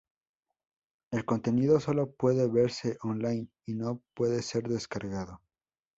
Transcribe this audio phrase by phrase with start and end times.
[1.11, 5.41] El contenido solo puede verse online y no puede ser descargado.